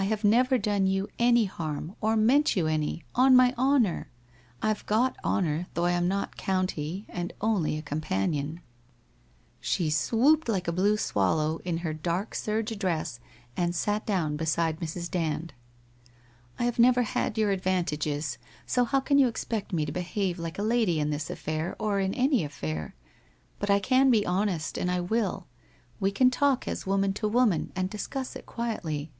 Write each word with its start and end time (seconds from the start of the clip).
I 0.00 0.04
have 0.04 0.22
never 0.22 0.58
done 0.58 0.86
you 0.86 1.08
any 1.18 1.46
harm 1.46 1.96
or 2.00 2.16
meant 2.16 2.54
you 2.54 2.68
any, 2.68 3.02
on 3.16 3.34
my 3.34 3.52
honour. 3.58 4.08
I've 4.62 4.86
got 4.86 5.16
honour, 5.24 5.66
though 5.74 5.86
I 5.86 5.90
am 5.90 6.06
not 6.06 6.36
county 6.36 7.04
and 7.08 7.32
only 7.40 7.76
a 7.76 7.82
com 7.82 8.00
panion.' 8.00 8.60
198 9.58 9.82
WHITE 9.82 9.82
ROSE 9.82 9.82
OF 9.82 9.82
WEARY 9.82 9.84
LEAF 9.84 9.90
She 9.90 9.90
swooped 10.30 10.48
like 10.48 10.68
a 10.68 10.72
blue 10.72 10.96
swallow 10.96 11.58
in 11.64 11.78
her 11.78 11.92
dark 11.92 12.36
serge 12.36 12.78
dress 12.78 13.18
and 13.56 13.74
sat 13.74 14.06
down 14.06 14.36
beside 14.36 14.78
Mrs. 14.78 15.10
Dand.' 15.10 15.52
I 16.60 16.62
have 16.64 16.78
never 16.78 17.02
had 17.02 17.36
your 17.36 17.50
advantages, 17.50 18.38
so 18.66 18.84
how 18.84 19.00
can 19.00 19.18
you 19.18 19.26
ex 19.26 19.42
pect 19.42 19.72
me 19.72 19.84
to 19.84 19.90
behave 19.90 20.38
like 20.38 20.60
a 20.60 20.62
lady 20.62 21.00
in 21.00 21.10
this 21.10 21.28
affair, 21.28 21.74
or 21.80 21.98
in 21.98 22.14
any 22.14 22.44
affair? 22.44 22.94
But 23.58 23.68
I 23.68 23.80
can 23.80 24.12
be 24.12 24.24
honest 24.24 24.78
and 24.78 24.92
I 24.92 25.00
will. 25.00 25.48
We 25.98 26.12
can 26.12 26.30
talk 26.30 26.68
as 26.68 26.86
woman 26.86 27.12
to 27.14 27.26
woman, 27.26 27.72
and 27.74 27.90
discuss 27.90 28.36
it 28.36 28.46
quietly.' 28.46 29.10